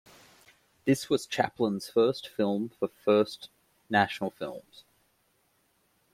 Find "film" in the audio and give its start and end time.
2.27-2.69